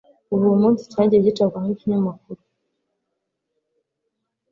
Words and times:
Kuva 0.27 0.43
uwo 0.45 0.57
munsi 0.63 0.83
cyagiye 0.91 1.21
gicapwa 1.27 1.57
nk'ikinyamakuru 1.61 2.41